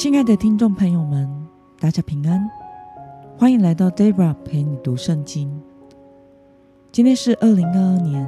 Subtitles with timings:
[0.00, 1.28] 亲爱的听众朋友们，
[1.78, 2.50] 大家平安，
[3.36, 5.60] 欢迎来到 Debra 陪你读圣经。
[6.90, 8.26] 今天是二零二二年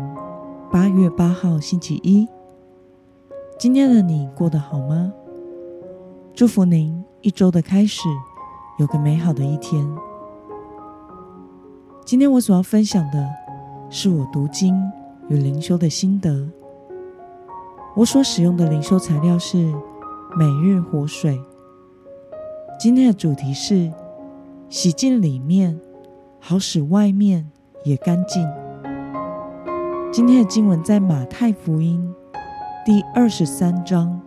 [0.71, 2.29] 八月八号，星期一。
[3.59, 5.11] 今天的你过得好吗？
[6.35, 8.03] 祝福您一周的开始
[8.79, 9.83] 有个美好的一天。
[12.05, 13.27] 今天我所要分享的
[13.89, 14.79] 是我读经
[15.31, 16.51] 与灵修的心得。
[17.97, 19.73] 我所使用的灵修材料是
[20.37, 21.41] 每日活水。
[22.83, 23.93] 今天的主题是
[24.69, 25.79] 洗净里面，
[26.41, 27.49] 好使外面
[27.85, 28.45] 也干净。
[30.11, 32.13] 今天的经文在马太福音
[32.85, 34.21] 第二十三章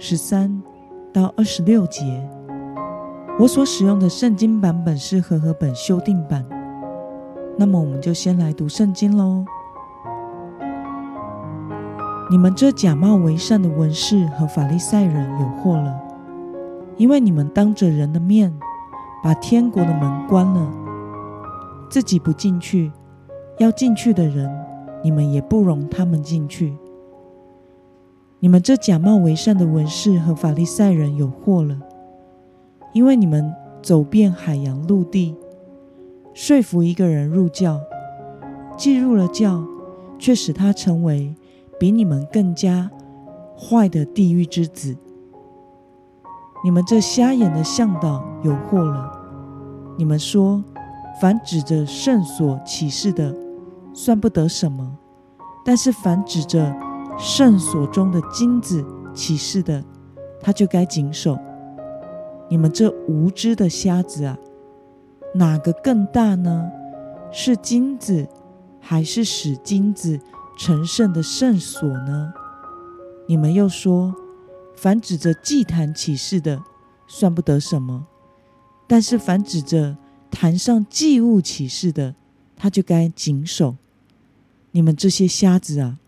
[0.00, 0.60] 十三
[1.12, 2.28] 到二十六节。
[3.38, 6.44] 我所使用的圣经版本是和合本修订版。
[7.56, 9.44] 那么，我们就先来读圣经喽。
[12.32, 16.05] 你们这假冒为善的文士和法利赛人有祸了。
[16.96, 18.52] 因为你们当着人的面
[19.22, 20.72] 把天国的门关了，
[21.90, 22.90] 自己不进去，
[23.58, 24.50] 要进去的人，
[25.02, 26.76] 你们也不容他们进去。
[28.40, 31.78] 你们这假冒为善的文士和法利赛人有祸了，
[32.92, 35.34] 因为你们走遍海洋陆地，
[36.32, 37.80] 说服一个人入教，
[38.76, 39.64] 既入了教，
[40.18, 41.34] 却使他成为
[41.78, 42.90] 比你们更加
[43.58, 44.96] 坏的地狱之子。
[46.64, 49.12] 你们这瞎眼的向导有祸了！
[49.96, 50.62] 你们说，
[51.20, 53.34] 凡指着圣所启示的，
[53.94, 54.84] 算不得什么；
[55.64, 56.74] 但是凡指着
[57.16, 59.84] 圣所中的金子启示的，
[60.40, 61.38] 他就该谨守。
[62.48, 64.36] 你们这无知的瞎子啊，
[65.34, 66.68] 哪个更大呢？
[67.30, 68.26] 是金子，
[68.80, 70.18] 还是使金子
[70.58, 72.32] 成圣的圣所呢？
[73.28, 74.12] 你们又说。
[74.76, 76.62] 凡指着祭坛起誓的，
[77.08, 78.04] 算不得什么；
[78.86, 79.96] 但是凡指着
[80.30, 82.14] 坛上祭物起誓的，
[82.54, 83.76] 他就该谨守。
[84.72, 85.98] 你们这些瞎子啊，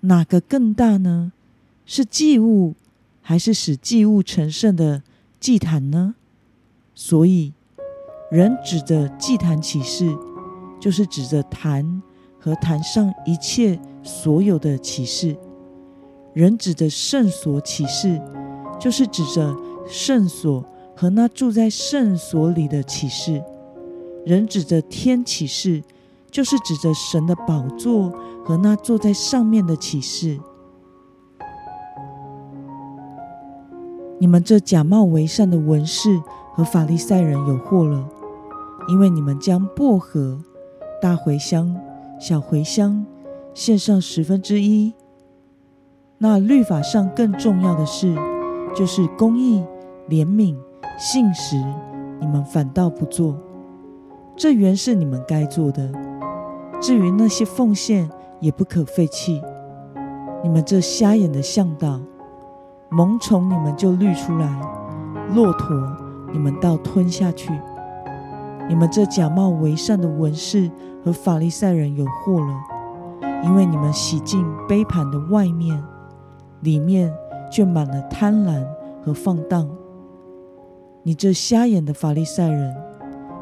[0.00, 1.32] 哪个更大呢？
[1.86, 2.74] 是祭物，
[3.22, 5.02] 还是使祭物成圣的
[5.40, 6.14] 祭坛呢？
[6.94, 7.52] 所以，
[8.30, 10.14] 人指着祭坛起誓，
[10.80, 12.02] 就是指着坛
[12.38, 15.36] 和坛上一切所有的启示。
[16.34, 18.20] 人指着圣所启示，
[18.80, 19.56] 就是指着
[19.86, 20.64] 圣所
[20.96, 23.40] 和那住在圣所里的启示；
[24.26, 25.82] 人指着天启示，
[26.32, 28.10] 就是指着神的宝座
[28.44, 30.40] 和那坐在上面的启示。
[34.18, 36.20] 你们这假冒为善的文士
[36.52, 38.08] 和法利赛人有祸了，
[38.88, 40.40] 因为你们将薄荷、
[41.00, 41.76] 大茴香、
[42.18, 43.06] 小茴香
[43.54, 44.94] 献上十分之一。
[46.24, 48.16] 那律法上更重要的事，
[48.74, 49.62] 就是公义、
[50.08, 50.56] 怜悯、
[50.98, 51.62] 信实，
[52.18, 53.36] 你们反倒不做。
[54.34, 55.92] 这原是你们该做的。
[56.80, 58.08] 至于那些奉献，
[58.40, 59.42] 也不可废弃。
[60.42, 62.00] 你们这瞎眼的向导，
[62.88, 64.48] 萌宠你们就滤出来，
[65.34, 65.76] 骆驼
[66.32, 67.52] 你们倒吞下去。
[68.66, 70.70] 你们这假冒为善的文士
[71.04, 75.84] 和法利赛人有祸了，因为你们洗净杯盘的外面。
[76.64, 77.14] 里面
[77.52, 78.66] 却满了贪婪
[79.04, 79.68] 和放荡。
[81.02, 82.74] 你这瞎眼的法利赛人，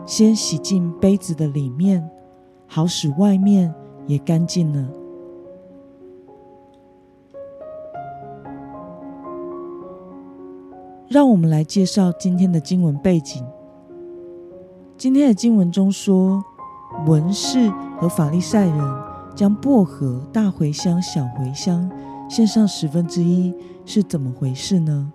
[0.05, 2.11] 先洗净杯子的里面，
[2.67, 3.73] 好使外面
[4.07, 4.89] 也干净了。
[11.09, 13.47] 让我们来介绍今天的经文背景。
[14.97, 16.43] 今天的经文中说，
[17.07, 18.79] 文士和法利赛人
[19.37, 21.89] 将薄荷、大茴香、小茴香。
[22.33, 23.55] 献上十分之一
[23.85, 25.13] 是怎么回事呢？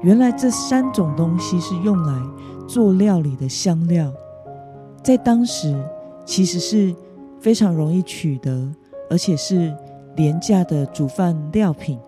[0.00, 2.18] 原来这三种东西是用来
[2.66, 4.10] 做料理的香料，
[5.04, 5.78] 在当时
[6.24, 6.96] 其实是
[7.38, 8.74] 非常容易取得，
[9.10, 9.76] 而且是
[10.16, 12.00] 廉价的煮饭料品，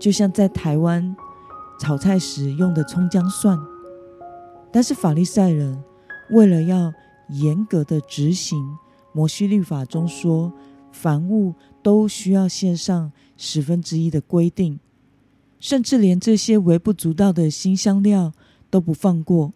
[0.00, 1.14] 就像在台湾
[1.78, 3.56] 炒菜时用的葱姜蒜。
[4.72, 5.80] 但是法利赛人
[6.32, 6.92] 为了要
[7.28, 8.58] 严格的执行
[9.12, 10.52] 摩西律法中说。
[10.94, 14.78] 凡物都需要献上十分之一的规定，
[15.58, 18.32] 甚至连这些微不足道的新香料
[18.70, 19.52] 都不放过。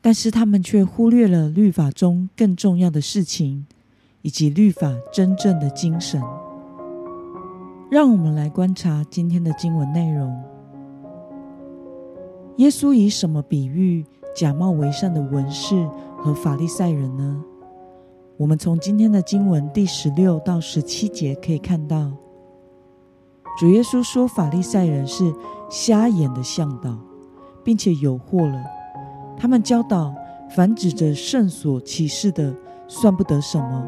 [0.00, 3.66] 但是他们却忽略了律法中更重要的事情，
[4.22, 6.22] 以及律法真正的精神。
[7.90, 10.40] 让我们来观察今天的经文内容：
[12.58, 14.04] 耶稣以什么比喻
[14.36, 15.74] 假冒为善的文士
[16.16, 17.44] 和法利赛人呢？
[18.38, 22.08] 我们从今天的经文第十六到十七节可以看到，
[23.58, 25.34] 主耶稣说法利赛人是
[25.68, 26.96] 瞎眼的向导，
[27.64, 28.62] 并且有惑了
[29.36, 29.60] 他们。
[29.60, 30.14] 教导
[30.54, 32.54] 凡指着圣所启示的，
[32.86, 33.82] 算不得什么；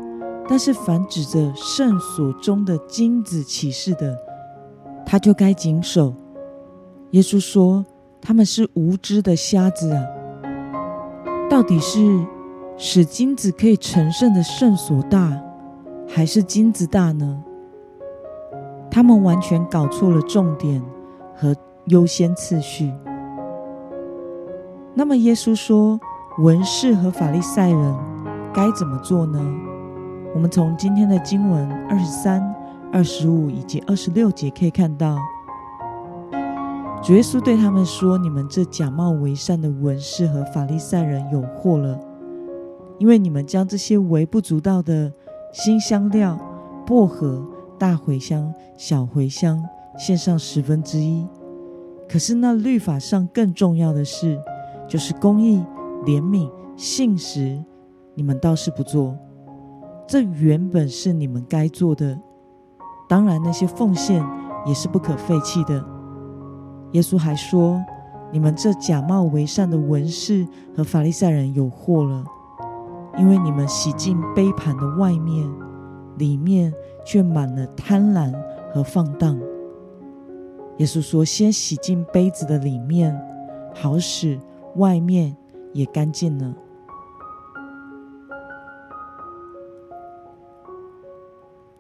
[0.49, 4.19] 但是凡指着圣所中的金子启示的，
[5.06, 6.12] 他就该谨守。
[7.12, 7.87] 耶稣说
[8.20, 10.05] ：“他们是无知的瞎子啊！
[11.49, 12.00] 到底是
[12.82, 15.38] 使金子可以成圣的圣所大，
[16.09, 17.44] 还是金子大呢？”
[18.91, 20.82] 他们完全搞错了重点
[21.37, 21.55] 和
[21.88, 22.91] 优先次序。
[24.94, 26.00] 那么，耶稣说，
[26.38, 27.94] 文士和法利赛人
[28.55, 29.38] 该怎么做呢？
[30.35, 32.43] 我们从今天的经文二十三、
[32.91, 35.19] 二十五以及二十六节可以看到，
[37.03, 42.00] 主耶稣对他们说：“你们这假冒为善的文士和法利赛人有祸了，
[43.00, 45.12] 因为你们将这些微不足道的
[45.52, 46.38] 新香料、
[46.87, 47.44] 薄荷。”
[47.81, 49.58] 大茴香、小茴香
[49.97, 51.26] 献上十分之一，
[52.06, 54.38] 可是那律法上更重要的事，
[54.87, 55.64] 就是公义、
[56.05, 57.58] 怜悯、信实，
[58.14, 59.17] 你们倒是不做。
[60.06, 62.20] 这原本是你们该做的。
[63.08, 64.23] 当然，那些奉献
[64.67, 65.82] 也是不可废弃的。
[66.93, 67.82] 耶稣还说
[68.31, 72.23] ：“你们这假冒为善的文士和法利赛人有祸了，
[73.19, 75.51] 因为你们洗净杯盘的外面。”
[76.19, 78.31] 里面却满了贪婪
[78.71, 79.41] 和放荡。
[80.77, 83.19] 耶稣说：“先洗净杯子的里面，
[83.75, 84.39] 好使
[84.77, 85.35] 外面
[85.73, 86.55] 也干净了。”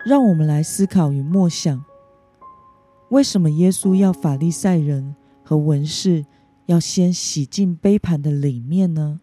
[0.06, 1.84] 让我们来思考与默想：
[3.10, 6.24] 为什么耶稣要法利赛人和文士
[6.64, 9.20] 要先洗净杯盘的里面呢？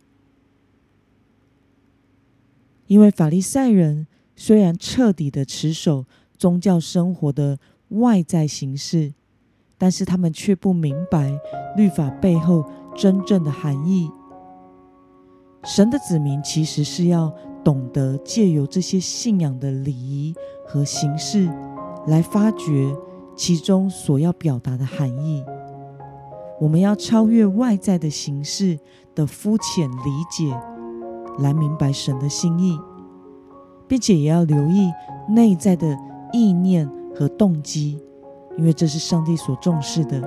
[2.87, 4.07] 因为法利赛人。
[4.39, 6.05] 虽然彻底的持守
[6.37, 7.57] 宗教生活的
[7.87, 9.15] 外在形式，
[9.79, 11.35] 但是他们却不明白
[11.75, 12.63] 律法背后
[12.95, 14.07] 真正的含义。
[15.63, 20.35] 神的子民其实是要懂得借由这些信仰的礼仪
[20.67, 21.49] 和形式，
[22.05, 22.95] 来发掘
[23.35, 25.43] 其中所要表达的含义。
[26.61, 28.79] 我们要超越外在的形式
[29.15, 30.55] 的肤浅理解，
[31.39, 32.79] 来明白神的心意。
[33.87, 34.91] 并且也要留意
[35.29, 35.97] 内在的
[36.33, 37.97] 意念和动机，
[38.57, 40.19] 因为这是上帝所重视的。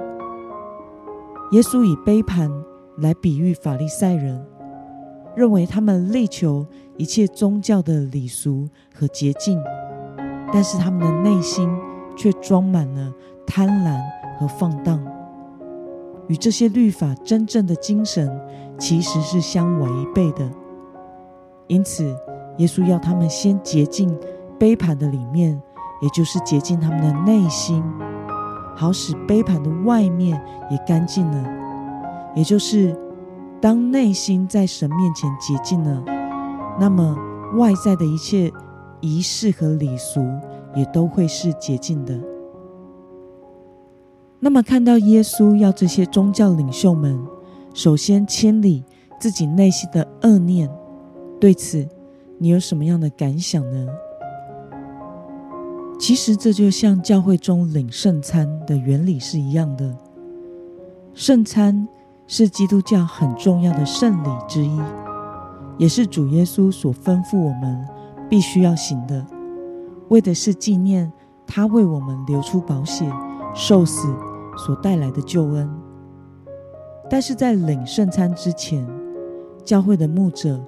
[1.53, 2.51] 耶稣以杯盘
[2.99, 4.43] 来比喻法利赛人，
[5.37, 6.67] 认为他们力求
[6.97, 9.61] 一切宗教的礼俗和洁净，
[10.53, 11.69] 但是他们的内心
[12.17, 13.13] 却装满了
[13.47, 14.01] 贪婪
[14.39, 15.05] 和放荡，
[16.29, 18.41] 与这些律法真正的精神
[18.79, 20.51] 其实是相违背的。
[21.71, 22.15] 因此。
[22.57, 24.15] 耶稣要他们先洁净
[24.59, 25.59] 杯盘的里面，
[26.03, 27.83] 也就是洁净他们的内心，
[28.77, 30.39] 好使杯盘的外面
[30.71, 31.43] 也干净了。
[32.35, 32.95] 也就是
[33.63, 36.05] 当内心在神面前洁净了，
[36.79, 37.17] 那么
[37.57, 38.53] 外在的一切
[39.01, 40.21] 仪式和礼俗
[40.75, 42.21] 也都会是洁净的。
[44.39, 47.19] 那么看到耶稣要这些宗教领袖们
[47.73, 48.85] 首先清理
[49.19, 50.69] 自己内心的恶念，
[51.41, 51.89] 对此。
[52.43, 53.87] 你有什么样的感想呢？
[55.99, 59.95] 其实这就像教会中领圣餐的原理是一样的。
[61.13, 61.87] 圣餐
[62.27, 64.81] 是基督教很重要的圣礼之一，
[65.77, 67.87] 也是主耶稣所吩咐我们
[68.27, 69.27] 必须要行的，
[70.09, 71.13] 为的是纪念
[71.47, 73.05] 他为我们流出宝血、
[73.55, 74.09] 受死
[74.57, 75.71] 所带来的救恩。
[77.11, 78.89] 但是在领圣餐之前，
[79.63, 80.59] 教会的牧者。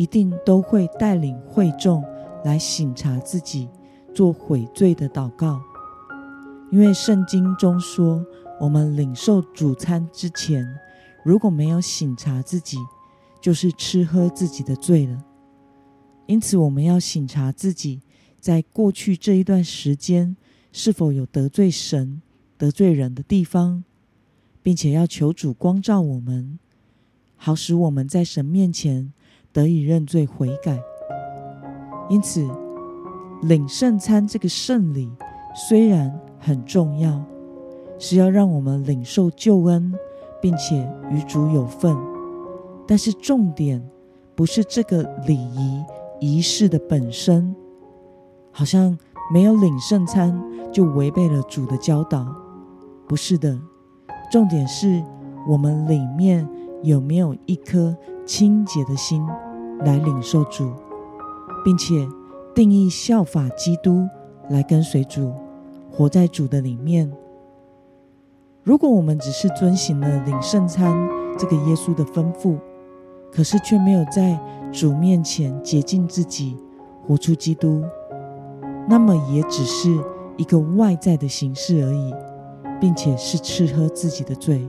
[0.00, 2.02] 一定都会带领会众
[2.42, 3.68] 来省察自己，
[4.14, 5.60] 做悔罪的祷告。
[6.70, 8.24] 因为圣经中说，
[8.58, 10.66] 我们领受主餐之前，
[11.22, 12.78] 如果没有省察自己，
[13.42, 15.22] 就是吃喝自己的罪了。
[16.24, 18.00] 因此，我们要省察自己，
[18.40, 20.34] 在过去这一段时间
[20.72, 22.22] 是否有得罪神、
[22.56, 23.84] 得罪人的地方，
[24.62, 26.58] 并且要求主光照我们，
[27.36, 29.12] 好使我们在神面前。
[29.52, 30.78] 得以认罪悔改，
[32.08, 32.48] 因此
[33.42, 35.10] 领圣餐这个圣礼
[35.54, 37.20] 虽然很重要，
[37.98, 39.92] 是要让我们领受救恩，
[40.40, 41.96] 并且与主有份，
[42.86, 43.84] 但是重点
[44.34, 45.84] 不是这个礼仪
[46.20, 47.54] 仪式的本身，
[48.52, 48.96] 好像
[49.32, 50.40] 没有领圣餐
[50.72, 52.26] 就违背了主的教导，
[53.08, 53.58] 不是的，
[54.30, 55.02] 重点是
[55.48, 56.48] 我们里面。
[56.82, 57.94] 有没有一颗
[58.30, 59.26] 清洁的心
[59.80, 60.70] 来领受主，
[61.64, 62.06] 并且
[62.54, 64.08] 定义效法基督
[64.48, 65.32] 来跟随主，
[65.90, 67.10] 活在主的里面？
[68.62, 70.96] 如果我们只是遵行了领圣餐
[71.36, 72.56] 这个耶稣的吩咐，
[73.32, 74.38] 可是却没有在
[74.70, 76.56] 主面前洁净自己，
[77.04, 77.82] 活出基督，
[78.88, 79.92] 那么也只是
[80.36, 82.14] 一个外在的形式而已，
[82.80, 84.64] 并且是吃喝自己的罪。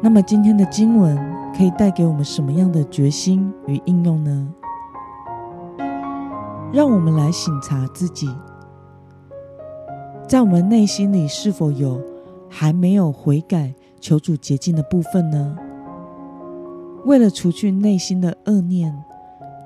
[0.00, 1.18] 那么今天的经文
[1.56, 4.48] 可以带给我们什么样的决心与应用呢？
[6.72, 8.28] 让我们来省察自己，
[10.28, 12.00] 在我们内心里是否有
[12.48, 15.56] 还没有悔改、求主洁净的部分呢？
[17.04, 18.94] 为了除去内心的恶念，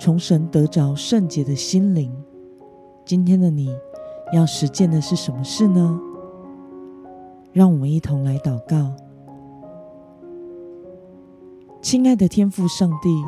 [0.01, 2.11] 从神得着圣洁的心灵，
[3.05, 3.69] 今天的你
[4.33, 6.01] 要实践的是什么事呢？
[7.53, 8.95] 让我们一同来祷告。
[11.83, 13.25] 亲爱的天父上帝，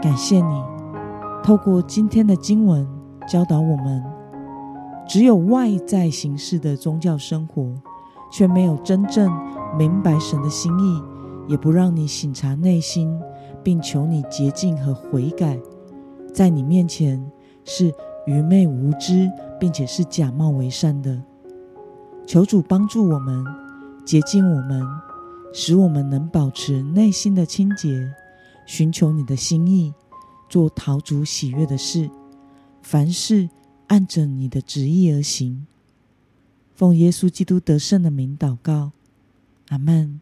[0.00, 0.64] 感谢你
[1.44, 2.88] 透过今天的经文
[3.28, 4.02] 教导我们：
[5.06, 7.70] 只有外在形式的宗教生活，
[8.32, 9.30] 却没有真正
[9.78, 11.02] 明白神的心意，
[11.46, 13.14] 也不让你省察内心，
[13.62, 15.60] 并求你洁净和悔改，
[16.32, 17.22] 在你面前
[17.62, 17.92] 是
[18.26, 19.30] 愚昧无知，
[19.60, 21.22] 并且是假冒为善的。
[22.26, 23.44] 求主帮助我们，
[24.06, 24.82] 洁净我们。
[25.52, 28.12] 使我们能保持内心的清洁，
[28.66, 29.92] 寻求你的心意，
[30.48, 32.10] 做陶足喜悦的事，
[32.82, 33.48] 凡事
[33.88, 35.66] 按着你的旨意而行。
[36.74, 38.92] 奉耶稣基督得胜的名祷告，
[39.68, 40.20] 阿门。